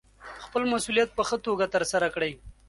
[0.45, 2.31] خپل مسوولیت په ښه توګه ترسره کړئ.